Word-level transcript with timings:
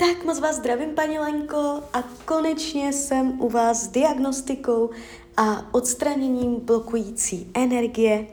Tak 0.00 0.24
moc 0.24 0.40
vás 0.40 0.56
zdravím, 0.56 0.90
paní 0.90 1.18
Lenko, 1.18 1.82
a 1.92 2.02
konečně 2.24 2.92
jsem 2.92 3.40
u 3.40 3.48
vás 3.48 3.82
s 3.82 3.88
diagnostikou 3.88 4.90
a 5.36 5.74
odstraněním 5.74 6.60
blokující 6.60 7.50
energie 7.54 8.26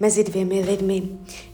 mezi 0.00 0.24
dvěmi 0.24 0.60
lidmi. 0.60 1.02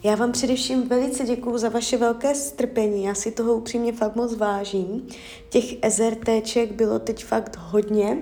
Já 0.02 0.14
vám 0.14 0.32
především 0.32 0.88
velice 0.88 1.24
děkuju 1.24 1.58
za 1.58 1.68
vaše 1.68 1.96
velké 1.96 2.34
strpení, 2.34 3.04
já 3.04 3.14
si 3.14 3.30
toho 3.30 3.54
upřímně 3.54 3.92
fakt 3.92 4.16
moc 4.16 4.36
vážím. 4.36 5.08
Těch 5.50 5.64
SRTček 5.88 6.72
bylo 6.72 6.98
teď 6.98 7.24
fakt 7.24 7.56
hodně 7.60 8.18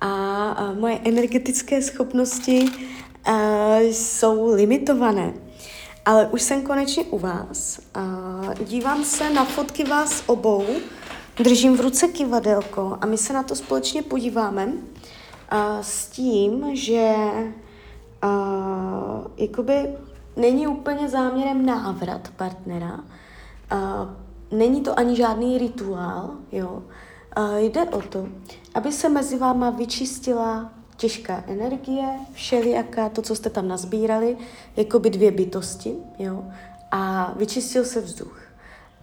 a, 0.00 0.72
moje 0.78 1.00
energetické 1.04 1.82
schopnosti 1.82 2.64
a, 3.24 3.76
jsou 3.80 4.54
limitované. 4.54 5.34
Ale 6.04 6.26
už 6.26 6.42
jsem 6.42 6.62
konečně 6.62 7.04
u 7.04 7.18
vás. 7.18 7.80
A 7.94 8.04
dívám 8.64 9.04
se 9.04 9.30
na 9.30 9.44
fotky 9.44 9.84
vás 9.84 10.22
obou, 10.26 10.66
držím 11.36 11.76
v 11.76 11.80
ruce 11.80 12.08
kivadelko 12.08 12.98
a 13.00 13.06
my 13.06 13.18
se 13.18 13.32
na 13.32 13.42
to 13.42 13.56
společně 13.56 14.02
podíváme 14.02 14.72
a 15.48 15.82
s 15.82 16.06
tím, 16.06 16.76
že 16.76 17.14
a, 18.22 18.28
jakoby 19.36 19.88
není 20.36 20.66
úplně 20.66 21.08
záměrem 21.08 21.66
návrat 21.66 22.28
partnera, 22.36 23.00
a, 23.70 24.08
není 24.50 24.80
to 24.80 24.98
ani 24.98 25.16
žádný 25.16 25.58
rituál, 25.58 26.30
jo. 26.52 26.82
A 27.32 27.56
jde 27.56 27.84
o 27.84 28.02
to, 28.02 28.28
aby 28.74 28.92
se 28.92 29.08
mezi 29.08 29.38
váma 29.38 29.70
vyčistila 29.70 30.70
těžká 31.02 31.44
energie, 31.46 32.06
všelijaká, 32.32 33.08
to, 33.08 33.22
co 33.22 33.36
jste 33.36 33.50
tam 33.50 33.68
nazbírali, 33.68 34.36
jako 34.76 34.98
by 34.98 35.10
dvě 35.10 35.30
bytosti, 35.30 35.94
jo, 36.18 36.44
a 36.90 37.32
vyčistil 37.36 37.84
se 37.84 38.00
vzduch. 38.00 38.40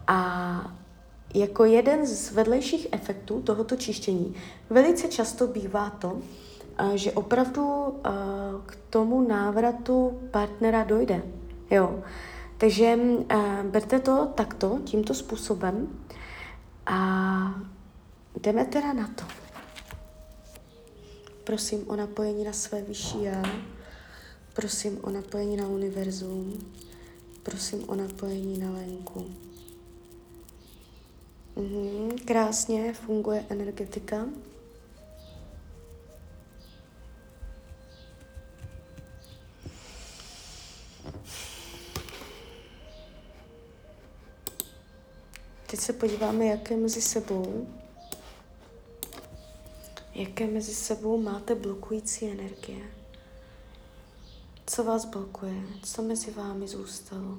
A 0.08 0.72
jako 1.34 1.66
jeden 1.66 2.08
z 2.08 2.32
vedlejších 2.32 2.88
efektů 2.92 3.42
tohoto 3.42 3.76
čištění 3.76 4.36
velice 4.70 5.08
často 5.08 5.48
bývá 5.48 5.90
to, 5.90 6.18
že 6.96 7.12
opravdu 7.12 7.96
k 8.66 8.78
tomu 8.90 9.28
návratu 9.28 10.20
partnera 10.32 10.84
dojde. 10.84 11.22
Jo. 11.72 12.00
Takže 12.58 13.00
berte 13.64 14.00
to 14.00 14.32
takto, 14.36 14.80
tímto 14.84 15.14
způsobem 15.14 15.88
a 16.86 16.98
jdeme 18.42 18.66
teda 18.66 18.94
na 18.94 19.08
to. 19.16 19.39
Prosím 21.50 21.90
o 21.90 21.96
napojení 21.96 22.44
na 22.44 22.54
své 22.54 22.82
vyšší 22.82 23.24
já. 23.24 23.44
Prosím 24.54 25.00
o 25.02 25.10
napojení 25.10 25.58
na 25.58 25.68
univerzum. 25.68 26.74
Prosím 27.44 27.90
o 27.90 27.96
napojení 27.96 28.60
na 28.60 28.72
Lenku. 28.72 29.36
Mhm, 31.56 32.18
krásně 32.26 32.94
funguje 32.94 33.46
energetika. 33.50 34.26
Teď 45.68 45.80
se 45.80 45.94
podíváme, 45.94 46.46
jak 46.46 46.72
je 46.72 46.78
mezi 46.78 47.02
sebou 47.02 47.68
jaké 50.20 50.48
mezi 50.48 50.76
sebou 50.76 51.22
máte 51.22 51.56
blokující 51.56 52.32
energie. 52.32 52.92
Co 54.66 54.84
vás 54.84 55.06
blokuje? 55.06 55.62
Co 55.84 56.02
mezi 56.02 56.32
vámi 56.32 56.68
zůstalo? 56.68 57.38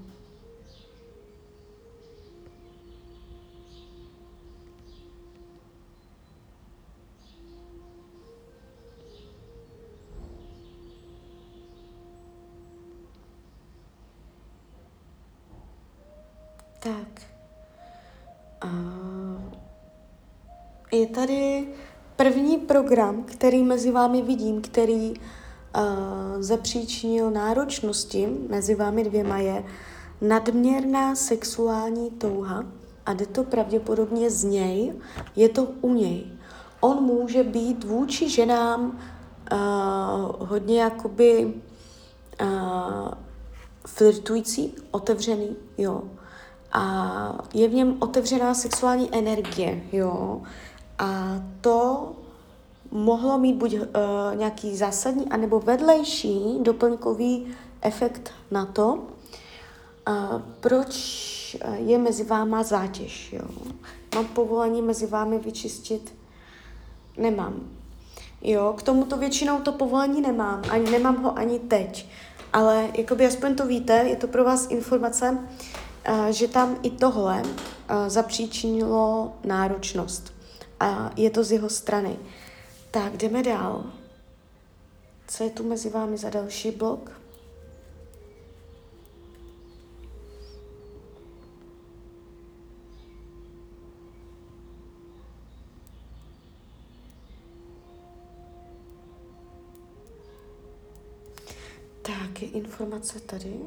Tak. 16.78 17.22
A 18.60 18.68
je 20.92 21.06
tady 21.06 21.68
První 22.20 22.58
program, 22.58 23.22
který 23.22 23.62
mezi 23.62 23.90
vámi 23.90 24.22
vidím, 24.22 24.62
který 24.62 25.10
uh, 25.10 25.82
zapříčinil 26.38 27.30
náročnosti 27.30 28.28
mezi 28.48 28.74
vámi 28.74 29.04
dvěma, 29.04 29.38
je 29.38 29.64
nadměrná 30.20 31.14
sexuální 31.14 32.10
touha 32.10 32.64
a 33.06 33.12
jde 33.12 33.26
to 33.26 33.44
pravděpodobně 33.44 34.30
z 34.30 34.44
něj, 34.44 34.92
je 35.36 35.48
to 35.48 35.68
u 35.80 35.94
něj. 35.94 36.26
On 36.80 37.02
může 37.02 37.42
být 37.42 37.84
vůči 37.84 38.30
ženám 38.30 38.98
uh, 39.52 39.58
hodně 40.48 40.80
jakoby 40.80 41.54
uh, 42.42 43.08
flirtující, 43.86 44.74
otevřený, 44.90 45.56
jo. 45.78 46.02
A 46.72 47.44
je 47.54 47.68
v 47.68 47.74
něm 47.74 47.96
otevřená 48.00 48.54
sexuální 48.54 49.08
energie, 49.12 49.82
jo. 49.92 50.42
A 51.00 51.40
to 51.60 52.12
mohlo 52.90 53.38
mít 53.38 53.56
buď 53.56 53.74
uh, 53.74 53.80
nějaký 54.34 54.76
zásadní 54.76 55.28
anebo 55.28 55.60
vedlejší 55.60 56.58
doplňkový 56.62 57.46
efekt 57.80 58.32
na 58.50 58.66
to, 58.66 58.94
uh, 58.94 60.42
proč 60.60 61.30
je 61.76 61.98
mezi 61.98 62.24
váma 62.24 62.62
zátěž. 62.62 63.32
Jo? 63.32 63.44
Mám 64.14 64.26
povolení 64.26 64.82
mezi 64.82 65.06
vámi 65.06 65.38
vyčistit? 65.38 66.14
Nemám. 67.16 67.60
Jo, 68.42 68.74
k 68.76 68.82
tomuto 68.82 69.16
většinou 69.16 69.60
to 69.60 69.72
povolení 69.72 70.20
nemám, 70.20 70.62
ani 70.70 70.90
nemám 70.90 71.22
ho 71.22 71.38
ani 71.38 71.58
teď. 71.58 72.06
Ale 72.52 72.88
jakoby 72.94 73.26
aspoň 73.26 73.54
to 73.54 73.66
víte, 73.66 73.92
je 73.92 74.16
to 74.16 74.26
pro 74.26 74.44
vás 74.44 74.70
informace, 74.70 75.38
že 76.30 76.48
tam 76.48 76.76
i 76.82 76.90
tohle 76.90 77.42
zapříčinilo 78.08 79.32
náročnost 79.44 80.39
a 80.80 81.10
je 81.16 81.30
to 81.30 81.44
z 81.44 81.52
jeho 81.52 81.70
strany. 81.70 82.18
Tak, 82.90 83.16
jdeme 83.16 83.42
dál. 83.42 83.92
Co 85.28 85.44
je 85.44 85.50
tu 85.50 85.68
mezi 85.68 85.90
vámi 85.90 86.18
za 86.18 86.30
další 86.30 86.70
blok? 86.70 87.20
Tak, 102.02 102.42
je 102.42 102.48
informace 102.48 103.20
tady. 103.20 103.60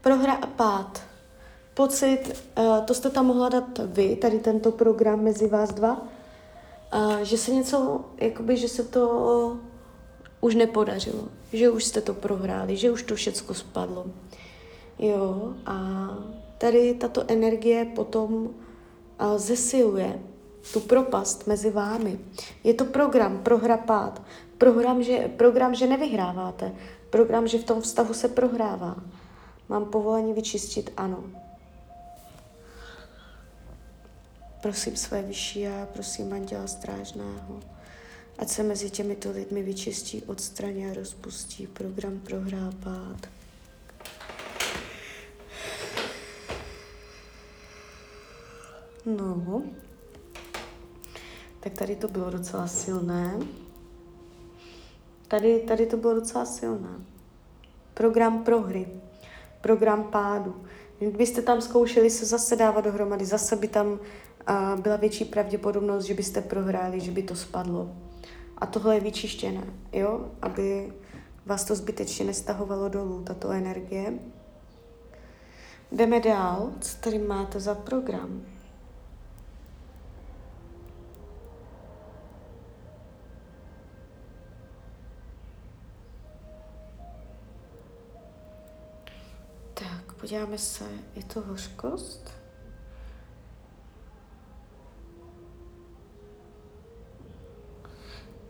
Prohra 0.00 0.34
a 0.34 0.46
pád 0.46 1.08
pocit, 1.78 2.44
uh, 2.58 2.84
to 2.84 2.94
jste 2.94 3.10
tam 3.10 3.26
mohla 3.26 3.48
dát 3.48 3.78
vy, 3.86 4.16
tady 4.16 4.38
tento 4.38 4.72
program 4.72 5.22
mezi 5.22 5.48
vás 5.48 5.70
dva, 5.70 6.02
uh, 6.94 7.18
že 7.22 7.38
se 7.38 7.50
něco, 7.50 8.04
jakoby, 8.16 8.56
že 8.56 8.68
se 8.68 8.84
to 8.84 9.56
už 10.40 10.54
nepodařilo, 10.54 11.28
že 11.52 11.70
už 11.70 11.84
jste 11.84 12.00
to 12.00 12.14
prohráli, 12.14 12.76
že 12.76 12.90
už 12.90 13.02
to 13.02 13.14
všecko 13.14 13.54
spadlo. 13.54 14.06
Jo, 14.98 15.54
a 15.66 15.76
tady 16.58 16.94
tato 16.94 17.22
energie 17.28 17.84
potom 17.94 18.32
uh, 18.34 18.50
zesiluje 19.38 20.18
tu 20.72 20.80
propast 20.80 21.46
mezi 21.46 21.70
vámi. 21.70 22.18
Je 22.64 22.74
to 22.74 22.84
program 22.84 23.38
prohrapát, 23.42 24.22
program 24.58 25.02
že, 25.02 25.30
program, 25.36 25.74
že 25.74 25.86
nevyhráváte, 25.86 26.74
program, 27.10 27.46
že 27.46 27.58
v 27.58 27.64
tom 27.64 27.80
vztahu 27.80 28.14
se 28.14 28.28
prohrává. 28.28 28.96
Mám 29.68 29.84
povolení 29.84 30.32
vyčistit 30.32 30.90
ano. 30.96 31.47
Prosím 34.62 34.96
své 34.96 35.22
vyšší 35.22 35.60
já, 35.60 35.86
prosím 35.92 36.32
Anděla 36.32 36.66
Strážného, 36.66 37.60
ať 38.38 38.48
se 38.48 38.62
mezi 38.62 38.90
těmito 38.90 39.30
lidmi 39.30 39.62
vyčistí, 39.62 40.22
odstraní 40.22 40.86
a 40.86 40.94
rozpustí 40.94 41.66
program 41.66 42.20
prohrápát. 42.20 43.28
No, 49.06 49.62
tak 51.60 51.72
tady 51.72 51.96
to 51.96 52.08
bylo 52.08 52.30
docela 52.30 52.66
silné. 52.66 53.38
Tady, 55.28 55.60
tady 55.60 55.86
to 55.86 55.96
bylo 55.96 56.14
docela 56.14 56.44
silné. 56.44 56.88
Program 57.94 58.44
prohry, 58.44 58.88
program 59.60 60.04
pádu. 60.04 60.64
Kdybyste 60.98 61.42
tam 61.42 61.60
zkoušeli 61.60 62.10
se 62.10 62.26
zase 62.26 62.56
dávat 62.56 62.80
dohromady, 62.80 63.24
zase 63.24 63.56
by 63.56 63.68
tam 63.68 64.00
a 64.48 64.76
byla 64.76 64.96
větší 64.96 65.24
pravděpodobnost, 65.24 66.04
že 66.04 66.14
byste 66.14 66.40
prohráli, 66.40 67.00
že 67.00 67.10
by 67.10 67.22
to 67.22 67.36
spadlo. 67.36 67.96
A 68.58 68.66
tohle 68.66 68.94
je 68.94 69.00
vyčištěné, 69.00 69.64
jo, 69.92 70.30
aby 70.42 70.92
vás 71.46 71.64
to 71.64 71.74
zbytečně 71.74 72.24
nestahovalo 72.24 72.88
dolů, 72.88 73.22
tato 73.24 73.50
energie. 73.50 74.18
Jdeme 75.92 76.20
dál. 76.20 76.72
Co 76.80 76.96
tady 76.98 77.18
máte 77.18 77.60
za 77.60 77.74
program? 77.74 78.42
Tak, 89.74 90.12
podíváme 90.20 90.58
se, 90.58 90.84
je 91.16 91.24
to 91.24 91.40
hořkost? 91.40 92.37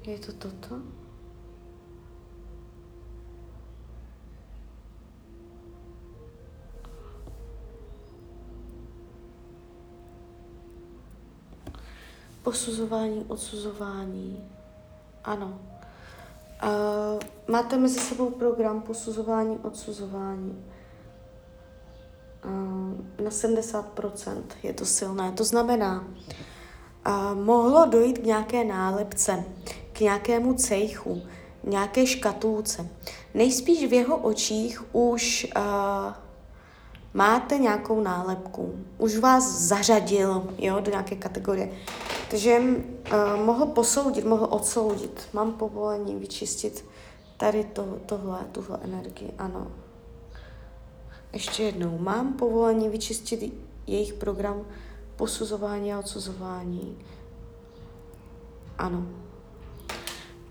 Je 0.08 0.18
to 0.18 0.32
toto? 0.32 0.80
Posuzování, 12.42 13.24
odsuzování. 13.28 14.50
Ano. 15.24 15.60
Uh, 16.62 17.20
máte 17.48 17.76
mezi 17.76 18.00
sebou 18.00 18.30
program 18.30 18.82
posuzování, 18.82 19.58
odsuzování. 19.58 20.64
Uh, 22.44 23.24
na 23.24 23.30
70% 23.30 24.42
je 24.62 24.72
to 24.72 24.86
silné. 24.86 25.32
To 25.32 25.44
znamená, 25.44 26.04
uh, 27.06 27.44
mohlo 27.44 27.86
dojít 27.86 28.18
k 28.18 28.24
nějaké 28.24 28.64
nálepce, 28.64 29.44
k 29.98 30.00
nějakému 30.00 30.54
cejchu, 30.54 31.22
nějaké 31.64 32.06
škatulce. 32.06 32.88
Nejspíš 33.34 33.90
v 33.90 33.92
jeho 33.92 34.16
očích 34.16 34.94
už 34.94 35.52
uh, 35.56 35.62
máte 37.14 37.58
nějakou 37.58 38.00
nálepku, 38.00 38.74
už 38.98 39.16
vás 39.16 39.58
zařadil 39.60 40.54
jo, 40.58 40.80
do 40.80 40.90
nějaké 40.90 41.16
kategorie. 41.16 41.70
Takže 42.30 42.58
uh, 42.58 43.44
mohl 43.44 43.66
posoudit, 43.66 44.24
mohl 44.24 44.46
odsoudit. 44.50 45.28
Mám 45.32 45.52
povolení 45.52 46.14
vyčistit 46.14 46.84
tady 47.36 47.64
to, 47.64 47.98
tohle, 48.06 48.38
tuhle 48.52 48.78
energii, 48.82 49.32
ano. 49.38 49.66
Ještě 51.32 51.62
jednou, 51.62 51.98
mám 51.98 52.32
povolení 52.32 52.88
vyčistit 52.88 53.54
jejich 53.86 54.14
program 54.14 54.64
posuzování 55.16 55.94
a 55.94 55.98
odsuzování. 55.98 56.98
Ano. 58.78 59.06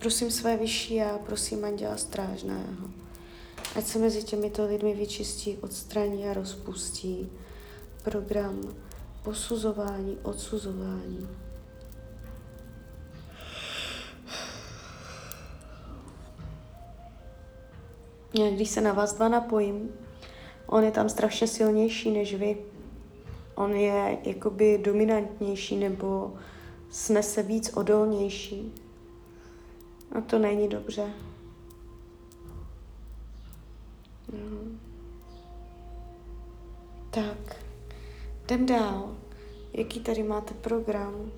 Prosím 0.08 0.32
své 0.32 0.58
vyšší 0.58 1.02
a 1.02 1.18
prosím 1.26 1.66
Anděla 1.66 1.98
Strážného. 1.98 2.88
Ať 3.76 3.86
se 3.86 4.00
mezi 4.00 4.24
těmito 4.24 4.66
lidmi 4.66 4.94
vyčistí, 4.94 5.58
odstraní 5.58 6.28
a 6.28 6.34
rozpustí 6.34 7.32
program 8.04 8.62
posuzování, 9.24 10.18
odsuzování. 10.24 11.30
Já 18.40 18.50
když 18.50 18.70
se 18.70 18.82
na 18.82 18.94
vás 18.94 19.14
dva 19.14 19.28
napojím, 19.28 19.90
on 20.66 20.84
je 20.84 20.92
tam 20.92 21.10
strašně 21.10 21.48
silnější 21.48 22.12
než 22.12 22.36
vy. 22.36 22.58
On 23.56 23.74
je 23.74 24.18
jakoby 24.24 24.78
dominantnější 24.84 25.76
nebo 25.76 26.34
snese 26.90 27.44
víc 27.44 27.74
odolnější. 27.74 28.87
A 30.12 30.22
to 30.22 30.40
není 30.40 30.70
dobře. 30.70 31.14
Mhm. 34.34 34.80
Tak, 37.10 37.56
jdem 38.44 38.66
dál. 38.66 39.16
Jaký 39.74 40.00
tady 40.00 40.24
máte 40.24 40.54
program? 40.54 41.32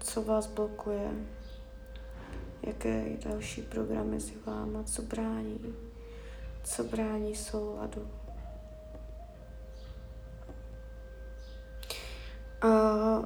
Co 0.00 0.22
vás 0.22 0.46
blokuje? 0.46 1.10
Jaké 2.62 3.16
další 3.24 3.62
programy 3.62 4.10
mezi 4.10 4.34
váma? 4.46 4.82
Co 4.82 5.02
brání? 5.02 5.74
Co 6.64 6.84
brání 6.84 7.36
souladu? 7.36 8.08
Uh, 12.64 13.24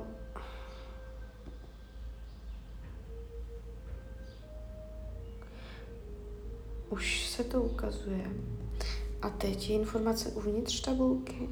už 6.93 7.27
se 7.27 7.45
to 7.45 7.63
ukazuje. 7.63 8.31
A 9.23 9.31
teď 9.31 9.71
je 9.71 9.77
informace 9.77 10.29
uvnitř 10.29 10.81
tabulky. 10.81 11.49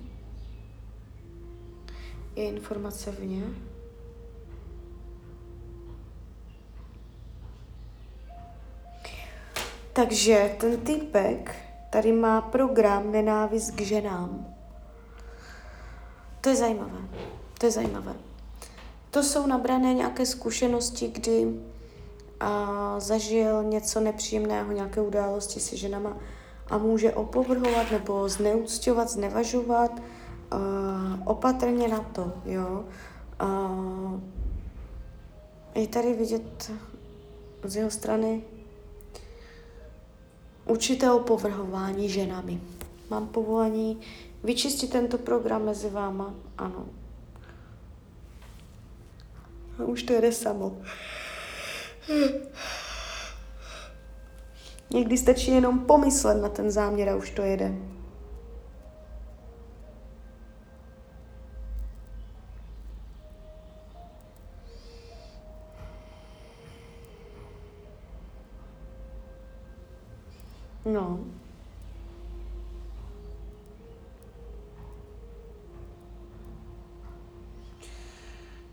Je 2.36 2.44
informace 2.44 3.10
vně. 3.10 3.44
Takže 9.92 10.56
ten 10.60 10.80
typek 10.80 11.56
tady 11.90 12.12
má 12.12 12.40
program 12.40 13.12
nenávist 13.12 13.70
k 13.70 13.80
ženám. 13.80 14.54
To 16.40 16.48
je 16.48 16.56
zajímavé. 16.56 17.00
To 17.58 17.66
je 17.66 17.72
zajímavé. 17.72 18.14
To 19.10 19.22
jsou 19.22 19.46
nabrané 19.46 19.94
nějaké 19.94 20.26
zkušenosti, 20.26 21.08
kdy 21.08 21.46
a 22.40 22.94
zažil 23.00 23.64
něco 23.64 24.00
nepříjemného, 24.00 24.72
nějaké 24.72 25.00
události 25.00 25.60
se 25.60 25.76
ženama 25.76 26.16
a 26.70 26.78
může 26.78 27.12
opovrhovat 27.12 27.90
nebo 27.90 28.28
zneúcťovat, 28.28 29.10
znevažovat 29.10 29.90
uh, 29.98 30.58
opatrně 31.24 31.88
na 31.88 32.00
to, 32.00 32.32
jo. 32.44 32.84
Uh, 33.42 34.20
je 35.74 35.86
tady 35.86 36.14
vidět 36.14 36.72
z 37.64 37.76
jeho 37.76 37.90
strany 37.90 38.42
určité 40.66 41.12
opovrhování 41.12 42.08
ženami. 42.08 42.60
Mám 43.10 43.26
povolení 43.28 44.00
vyčistit 44.44 44.90
tento 44.90 45.18
program 45.18 45.64
mezi 45.64 45.90
váma? 45.90 46.34
Ano. 46.58 46.86
A 49.78 49.84
už 49.84 50.02
to 50.02 50.12
jde 50.12 50.32
samo. 50.32 50.76
Někdy 54.90 55.18
stačí 55.18 55.50
jenom 55.50 55.78
pomyslet 55.78 56.42
na 56.42 56.48
ten 56.48 56.70
záměr 56.70 57.08
a 57.08 57.16
už 57.16 57.30
to 57.30 57.42
jede. 57.42 57.72
No. 70.84 71.29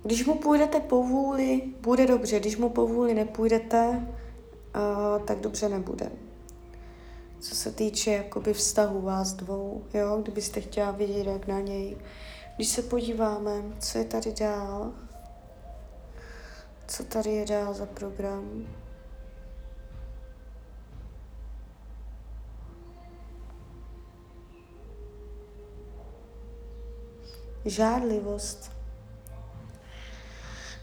Když 0.08 0.26
mu 0.26 0.36
půjdete 0.36 0.80
po 0.80 1.04
vůli, 1.04 1.62
bude 1.82 2.08
dobře. 2.08 2.40
Když 2.40 2.58
mu 2.58 2.70
po 2.70 2.88
vůli 2.88 3.14
nepůjdete, 3.14 3.88
uh, 3.88 5.26
tak 5.26 5.40
dobře 5.40 5.70
nebude. 5.70 6.12
Co 7.40 7.56
se 7.56 7.72
týče 7.72 8.12
jakoby 8.12 8.54
vztahu 8.54 9.02
vás 9.02 9.34
dvou, 9.34 9.84
jo, 9.94 10.20
kdybyste 10.22 10.62
chtěla 10.62 10.92
vidět, 10.92 11.28
jak 11.28 11.48
na 11.48 11.60
něj. 11.60 11.98
Když 12.56 12.68
se 12.68 12.82
podíváme, 12.82 13.52
co 13.80 13.98
je 13.98 14.06
tady 14.06 14.34
dál, 14.34 14.94
co 16.88 17.04
tady 17.04 17.30
je 17.30 17.46
dál 17.46 17.74
za 17.74 17.86
program, 17.86 18.68
Žádlivost. 27.66 28.77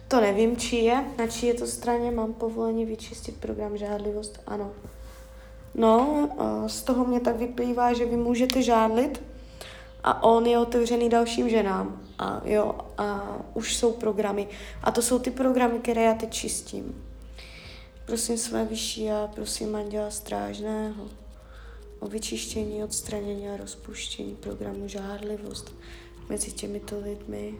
To 0.09 0.21
nevím, 0.21 0.57
či 0.57 0.77
je, 0.77 1.05
na 1.19 1.27
čí 1.27 1.47
je 1.47 1.55
to 1.55 1.67
straně, 1.67 2.11
mám 2.11 2.35
povolení 2.35 2.85
vyčistit 2.85 3.37
program 3.41 3.77
žádlivost, 3.77 4.41
ano. 4.47 4.73
No, 5.75 6.29
z 6.67 6.83
toho 6.83 7.05
mě 7.05 7.21
tak 7.21 7.37
vyplývá, 7.37 7.93
že 7.93 8.07
vy 8.07 8.17
můžete 8.17 8.63
žádlit 8.63 9.23
a 10.05 10.23
on 10.23 10.47
je 10.47 10.59
otevřený 10.59 11.09
dalším 11.09 11.49
ženám. 11.49 12.03
A 12.19 12.41
jo, 12.45 12.75
a 12.99 13.37
už 13.55 13.77
jsou 13.77 13.93
programy. 13.93 14.49
A 14.83 14.91
to 14.91 15.03
jsou 15.03 15.19
ty 15.19 15.31
programy, 15.31 15.79
které 15.79 16.03
já 16.03 16.15
teď 16.15 16.31
čistím. 16.31 17.05
Prosím 18.07 18.39
své 18.39 18.65
vyšší 18.65 19.11
a 19.11 19.31
prosím 19.35 19.77
Anděla 19.77 20.11
Strážného 20.11 21.05
o 22.01 22.09
vyčištění, 22.09 22.85
odstranění 22.85 23.49
a 23.49 23.57
rozpuštění 23.57 24.35
programu 24.35 24.89
žádlivost 24.89 25.75
mezi 26.29 26.53
těmito 26.53 27.01
lidmi. 27.01 27.55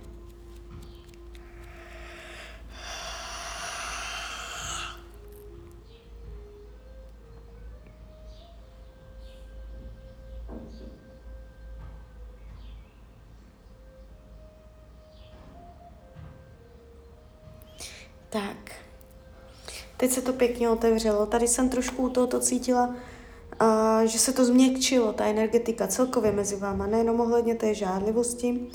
Se 20.15 20.23
to 20.23 20.33
pěkně 20.33 20.71
otevřelo. 20.71 21.27
Tady 21.27 21.49
jsem 21.49 21.69
trošku 21.69 22.03
u 22.03 22.09
tohoto 22.09 22.41
cítila, 22.41 22.87
uh, 22.89 24.03
že 24.05 24.19
se 24.19 24.33
to 24.33 24.45
změkčilo, 24.45 25.13
ta 25.13 25.25
energetika 25.25 25.87
celkově 25.87 26.33
mezi 26.33 26.57
váma, 26.57 26.87
nejenom 26.87 27.21
ohledně 27.21 27.55
té 27.55 27.75
žádlivosti, 27.75 28.67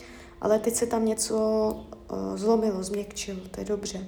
ale 0.41 0.59
teď 0.59 0.73
se 0.73 0.85
tam 0.85 1.05
něco 1.05 1.37
uh, 2.11 2.37
zlomilo, 2.37 2.83
změkčilo, 2.83 3.39
to 3.51 3.61
je 3.61 3.65
dobře. 3.65 4.07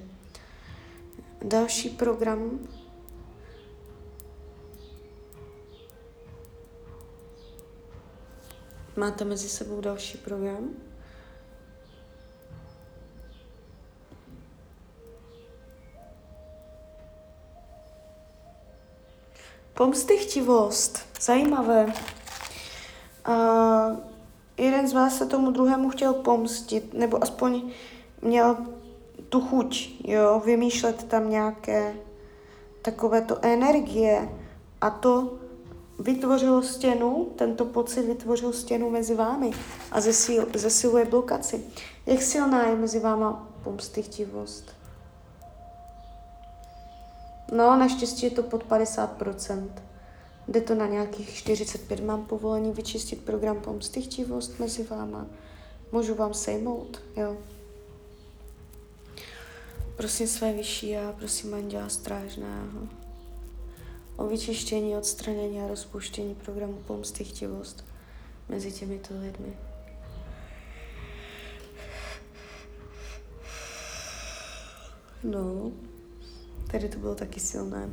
Další 1.44 1.90
program. 1.90 2.60
Máte 8.98 9.26
mezi 9.26 9.50
sebou 9.50 9.82
další 9.82 10.18
program? 10.18 10.70
Pomstychtivost. 19.74 21.00
Zajímavé. 21.22 21.94
Uh, 23.28 23.98
jeden 24.58 24.88
z 24.88 24.94
vás 24.94 25.18
se 25.18 25.26
tomu 25.26 25.52
druhému 25.52 25.90
chtěl 25.90 26.14
pomstit, 26.14 26.94
nebo 26.94 27.24
aspoň 27.24 27.72
měl 28.22 28.58
tu 29.30 29.42
chuť, 29.42 29.90
jo, 30.04 30.42
vymýšlet 30.46 31.04
tam 31.04 31.30
nějaké 31.30 31.96
takovéto 32.82 33.38
energie 33.42 34.30
a 34.82 34.90
to 34.90 35.34
vytvořilo 36.00 36.62
stěnu, 36.62 37.28
tento 37.36 37.66
pocit 37.66 38.02
vytvořil 38.02 38.54
stěnu 38.54 38.90
mezi 38.90 39.16
vámi 39.16 39.52
a 39.92 40.02
zesil, 40.02 40.48
zesiluje 40.56 41.06
blokaci. 41.06 41.64
Jak 42.06 42.22
silná 42.22 42.68
je 42.68 42.76
mezi 42.76 43.00
váma 43.00 43.48
pomstychtivost? 43.64 44.81
No, 47.52 47.80
naštěstí 47.80 48.26
je 48.26 48.32
to 48.32 48.44
pod 48.44 48.66
50%. 48.70 49.72
Jde 50.48 50.62
to 50.62 50.76
na 50.76 50.88
nějakých 50.88 51.34
45. 51.34 52.06
Mám 52.06 52.26
povolení 52.26 52.72
vyčistit 52.72 53.22
program 53.22 53.62
pomstychtivost 53.62 54.60
mezi 54.60 54.84
váma. 54.84 55.26
Můžu 55.92 56.16
vám 56.16 56.34
sejmout, 56.34 57.02
jo. 57.16 57.38
Prosím 59.98 60.28
své 60.28 60.54
vyšší 60.54 60.98
a 60.98 61.14
prosím 61.18 61.54
Anděla 61.54 61.90
Strážného 61.90 62.88
o 64.16 64.28
vyčištění, 64.28 64.96
odstranění 64.96 65.62
a 65.62 65.68
rozpuštění 65.68 66.36
programu 66.36 66.84
pomstychtivost 66.88 67.86
mezi 68.50 68.72
těmito 68.72 69.14
lidmi. 69.20 69.58
No, 75.24 75.72
tady 76.72 76.90
to 76.90 77.00
bylo 77.00 77.16
taky 77.16 77.40
silné. 77.40 77.90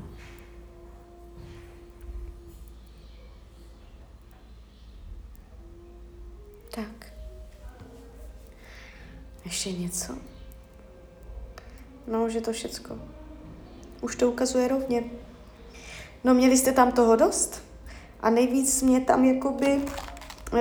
Tak. 6.71 7.13
Ještě 9.45 9.73
něco? 9.73 10.17
No, 12.07 12.25
už 12.25 12.35
je 12.35 12.41
to 12.41 12.53
všecko. 12.53 12.99
Už 14.01 14.17
to 14.17 14.31
ukazuje 14.31 14.69
rovně. 14.69 15.05
No, 16.25 16.35
měli 16.35 16.59
jste 16.59 16.73
tam 16.73 16.93
toho 16.93 17.17
dost. 17.17 17.63
A 18.21 18.31
nejvíc 18.31 18.83
mě 18.83 19.01
tam 19.01 19.25
jakoby 19.25 19.77
uh, 19.77 20.61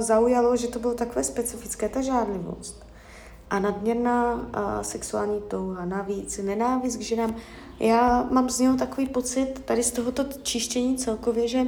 zaujalo, 0.00 0.56
že 0.56 0.68
to 0.68 0.78
bylo 0.78 0.94
takové 0.94 1.24
specifické, 1.24 1.88
ta 1.88 2.02
žádlivost. 2.02 2.87
A 3.50 3.58
nadměrná 3.58 4.34
uh, 4.34 4.40
sexuální 4.82 5.40
touha, 5.40 5.84
navíc, 5.84 6.38
nenávist 6.38 6.96
k 6.96 7.00
ženám. 7.00 7.36
Já 7.80 8.28
mám 8.30 8.50
z 8.50 8.60
něho 8.60 8.76
takový 8.76 9.06
pocit, 9.06 9.62
tady 9.64 9.82
z 9.82 9.90
tohoto 9.90 10.24
čištění 10.42 10.96
celkově, 10.96 11.48
že 11.48 11.66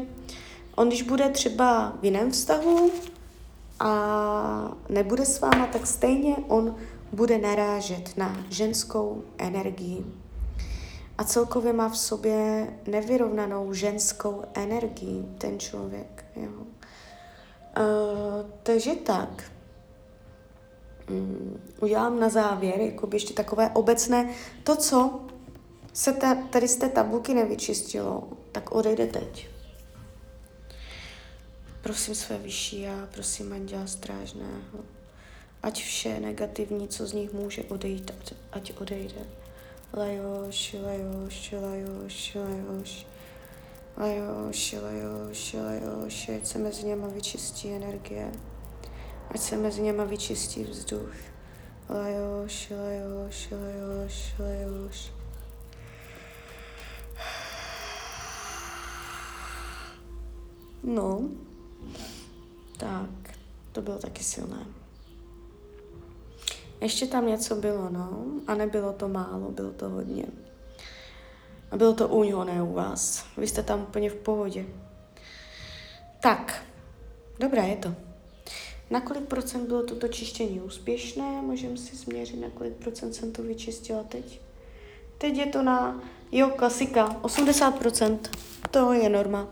on, 0.77 0.89
když 0.89 1.03
bude 1.03 1.29
třeba 1.29 1.93
v 2.01 2.05
jiném 2.05 2.31
vztahu 2.31 2.91
a 3.81 4.77
nebude 4.89 5.27
s 5.27 5.41
váma, 5.41 5.67
tak 5.67 5.87
stejně 5.87 6.37
on 6.49 6.77
bude 7.13 7.39
narážet 7.39 8.17
na 8.17 8.37
ženskou 8.51 9.25
energii. 9.39 10.05
A 11.19 11.25
celkově 11.25 11.73
má 11.73 11.89
v 11.89 11.99
sobě 11.99 12.69
nevyrovnanou 12.87 13.73
ženskou 13.73 14.43
energii 14.55 15.25
ten 15.39 15.59
člověk. 15.59 16.25
Jo. 16.37 16.51
Uh, 16.51 16.67
takže 18.63 18.95
tak. 18.95 19.45
Um, 21.11 21.61
udělám 21.81 22.21
na 22.21 22.29
závěr 22.29 22.81
jako 22.81 23.09
ještě 23.13 23.35
takové 23.35 23.71
obecné. 23.71 24.35
To, 24.65 24.77
co 24.77 25.21
se 25.93 26.13
ta, 26.13 26.35
tady 26.35 26.69
z 26.69 26.77
té 26.77 26.89
tabulky 26.89 27.35
nevyčistilo, 27.35 28.29
tak 28.53 28.73
odejde 28.73 29.07
teď. 29.07 29.49
Prosím 31.83 32.15
své 32.15 32.39
vyšší 32.39 32.87
a 32.87 33.09
prosím 33.13 33.53
Anděla 33.53 33.87
Strážného 33.87 34.79
ať 35.63 35.83
vše 35.83 36.21
negativní, 36.21 36.89
co 36.89 37.07
z 37.07 37.13
nich 37.13 37.33
může 37.33 37.63
odejít, 37.63 38.11
ať 38.53 38.73
odejde. 38.81 39.27
Lajoš, 39.93 40.77
lajoš, 40.83 41.53
lajoš, 41.53 42.35
lajoš. 42.35 43.07
Lajoš, 43.97 44.73
lajoš, 44.83 45.53
lajoš, 45.55 46.29
ať 46.29 46.47
se 46.47 46.59
mezi 46.59 46.87
něma 46.87 47.09
vyčistí 47.09 47.73
energie. 47.73 48.33
Ať 49.31 49.41
se 49.41 49.57
mezi 49.57 49.83
něma 49.83 50.05
vyčistí 50.05 50.65
vzduch. 50.65 51.15
Lajoš, 51.89 52.71
lajoš, 52.71 53.49
lajoš, 53.51 54.35
lajoš. 54.39 55.13
No, 60.85 61.29
tak, 62.77 63.39
to 63.73 63.83
bylo 63.83 63.99
taky 63.99 64.25
silné. 64.25 64.67
Ještě 66.81 67.07
tam 67.07 67.27
něco 67.27 67.55
bylo, 67.55 67.89
no. 67.91 68.25
A 68.47 68.55
nebylo 68.55 68.93
to 68.93 69.09
málo, 69.09 69.51
bylo 69.51 69.71
to 69.71 69.89
hodně. 69.89 70.25
A 71.71 71.77
bylo 71.77 71.95
to 71.95 72.09
u 72.09 72.25
něho, 72.25 72.45
ne 72.45 72.63
u 72.63 72.73
vás. 72.73 73.27
Vy 73.37 73.49
jste 73.49 73.63
tam 73.63 73.83
úplně 73.83 74.11
v 74.11 74.15
pohodě. 74.15 74.67
Tak, 76.21 76.65
dobré 77.39 77.69
je 77.69 77.77
to. 77.77 78.10
Na 78.91 79.01
kolik 79.01 79.25
procent 79.25 79.67
bylo 79.67 79.83
toto 79.83 80.09
čištění 80.09 80.61
úspěšné? 80.61 81.25
Můžeme 81.43 81.77
si 81.77 81.97
změřit, 81.97 82.41
na 82.41 82.51
kolik 82.51 82.73
procent 82.73 83.15
jsem 83.15 83.33
to 83.33 83.43
vyčistila 83.43 84.03
teď. 84.03 84.41
Teď 85.19 85.37
je 85.37 85.47
to 85.47 85.63
na, 85.63 86.03
jo, 86.33 86.51
klasika, 86.57 87.21
80%. 87.23 88.19
To 88.71 88.93
je 88.93 89.09
norma. 89.09 89.49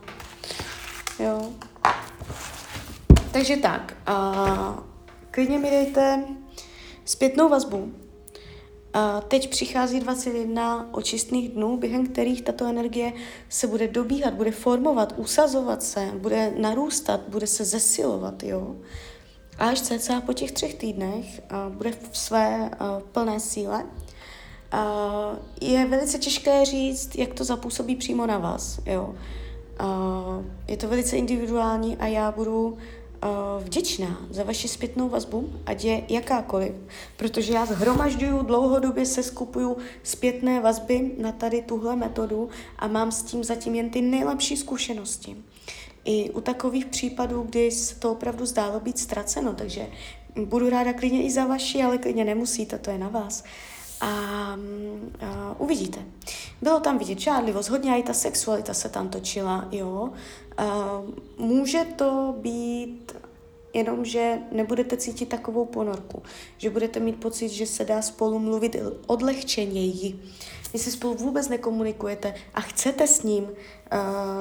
Jo. 1.18 1.52
Takže 3.33 3.57
tak, 3.57 3.97
a 4.07 4.85
klidně 5.30 5.59
mi 5.59 5.71
dejte 5.71 6.25
Zpětnou 7.09 7.49
vazbu. 7.49 7.92
A 8.92 9.21
teď 9.21 9.50
přichází 9.50 10.00
21 10.00 10.88
očistných 10.95 11.49
dnů, 11.49 11.76
během 11.76 12.07
kterých 12.07 12.42
tato 12.42 12.66
energie 12.66 13.12
se 13.49 13.66
bude 13.66 13.88
dobíhat, 13.88 14.35
bude 14.35 14.50
formovat, 14.50 15.14
usazovat 15.16 15.83
se, 15.83 16.11
bude 16.14 16.52
narůstat, 16.59 17.21
bude 17.28 17.47
se 17.47 17.64
zesilovat, 17.64 18.42
jo. 18.42 18.76
A 19.58 19.68
až 19.68 19.80
cca 19.80 20.20
po 20.20 20.32
těch 20.32 20.52
třech 20.52 20.74
týdnech 20.74 21.40
bude 21.68 21.92
v 21.92 22.18
své 22.18 22.70
plné 23.12 23.40
síle. 23.40 23.86
Je 25.60 25.86
velice 25.86 26.18
těžké 26.18 26.64
říct, 26.64 27.16
jak 27.16 27.34
to 27.34 27.44
zapůsobí 27.44 27.96
přímo 27.96 28.26
na 28.26 28.38
vás, 28.38 28.80
jo. 28.86 29.14
Je 30.68 30.76
to 30.76 30.88
velice 30.88 31.16
individuální 31.16 31.96
a 31.96 32.06
já 32.06 32.32
budu 32.32 32.78
vděčná 33.58 34.18
za 34.30 34.44
vaši 34.44 34.68
zpětnou 34.68 35.08
vazbu, 35.08 35.52
ať 35.66 35.84
je 35.84 36.04
jakákoliv, 36.08 36.72
protože 37.16 37.52
já 37.52 37.66
zhromažďuju, 37.66 38.42
dlouhodobě 38.42 39.06
se 39.06 39.22
skupuju 39.22 39.76
zpětné 40.02 40.60
vazby 40.60 41.10
na 41.18 41.32
tady 41.32 41.62
tuhle 41.62 41.96
metodu 41.96 42.48
a 42.78 42.86
mám 42.86 43.12
s 43.12 43.22
tím 43.22 43.44
zatím 43.44 43.74
jen 43.74 43.90
ty 43.90 44.02
nejlepší 44.02 44.56
zkušenosti. 44.56 45.36
I 46.08 46.30
u 46.30 46.40
takových 46.40 46.86
případů, 46.86 47.42
kdy 47.42 47.70
se 47.70 47.94
to 47.94 48.12
opravdu 48.12 48.46
zdálo 48.46 48.80
být 48.80 48.98
ztraceno, 48.98 49.54
takže 49.54 49.86
budu 50.44 50.70
ráda 50.70 50.92
klidně 50.92 51.22
i 51.22 51.30
za 51.30 51.46
vaši, 51.46 51.82
ale 51.82 51.98
klidně 51.98 52.24
nemusíte, 52.24 52.78
to 52.78 52.90
je 52.90 52.98
na 52.98 53.08
vás. 53.08 53.44
A, 54.00 54.06
a 54.06 54.56
uvidíte. 55.58 56.00
Bylo 56.62 56.80
tam 56.80 56.98
vidět 56.98 57.18
žádlivost, 57.18 57.68
hodně 57.68 57.98
i 57.98 58.02
ta 58.02 58.12
sexualita 58.12 58.74
se 58.74 58.88
tam 58.88 59.08
točila, 59.08 59.68
jo. 59.72 60.10
A, 60.56 61.02
může 61.38 61.84
to 61.84 62.34
být 62.38 63.12
jenom, 63.75 64.04
že 64.04 64.38
nebudete 64.52 64.96
cítit 64.96 65.28
takovou 65.28 65.64
ponorku, 65.64 66.22
že 66.56 66.70
budete 66.70 67.00
mít 67.00 67.20
pocit, 67.20 67.48
že 67.48 67.66
se 67.66 67.84
dá 67.84 68.02
spolu 68.02 68.38
mluvit 68.38 68.76
odlehčeněji. 69.06 70.22
Jestli 70.72 70.92
spolu 70.92 71.14
vůbec 71.14 71.48
nekomunikujete 71.48 72.34
a 72.54 72.60
chcete 72.60 73.06
s 73.06 73.22
ním 73.22 73.44
uh, 73.44 73.50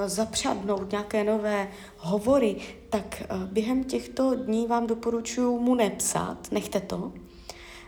zapřádnout 0.06 0.92
nějaké 0.92 1.24
nové 1.24 1.72
hovory, 1.98 2.56
tak 2.90 3.24
uh, 3.32 3.44
během 3.44 3.84
těchto 3.84 4.36
dní 4.36 4.68
vám 4.68 4.88
doporučuji 4.88 5.60
mu 5.60 5.76
nepsat, 5.76 6.52
nechte 6.52 6.80
to. 6.80 7.14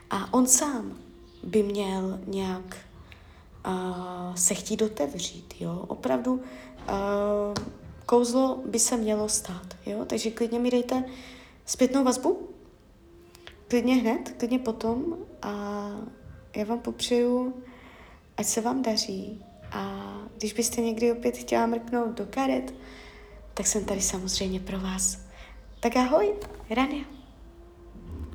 A 0.10 0.34
on 0.34 0.48
sám 0.48 0.98
by 1.44 1.64
měl 1.64 2.20
nějak 2.28 2.78
uh, 3.68 4.36
se 4.36 4.54
chtít 4.54 4.82
otevřít, 4.82 5.54
jo. 5.60 5.86
Opravdu 5.88 6.34
uh, 6.34 6.42
kouzlo 8.10 8.62
by 8.66 8.80
se 8.80 8.98
mělo 8.98 9.30
stát, 9.30 9.78
jo. 9.86 10.06
Takže 10.06 10.32
klidně 10.32 10.60
mi 10.60 10.72
dejte 10.72 11.04
zpětnou 11.66 12.04
vazbu, 12.04 12.50
klidně 13.68 13.96
hned, 13.96 14.34
klidně 14.38 14.60
potom 14.60 15.18
a 15.42 15.52
já 16.56 16.66
vám 16.66 16.80
popřeju, 16.80 17.64
ať 18.38 18.46
se 18.46 18.62
vám 18.62 18.82
daří 18.82 19.46
a 19.72 20.14
když 20.38 20.54
byste 20.54 20.82
někdy 20.82 21.12
opět 21.12 21.38
chtěla 21.38 21.66
mrknout 21.66 22.18
do 22.18 22.26
karet, 22.30 22.74
tak 23.54 23.68
jsem 23.68 23.86
tady 23.86 24.02
samozřejmě 24.02 24.60
pro 24.60 24.80
vás. 24.80 25.20
Tak 25.80 25.96
ahoj, 25.96 26.34
Rania. 26.70 27.19